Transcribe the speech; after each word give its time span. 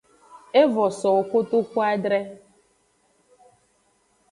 Evo 0.61 0.85
sowo 0.99 1.21
kotuadre. 1.29 2.19